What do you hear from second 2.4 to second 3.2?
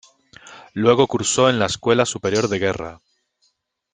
de Guerra.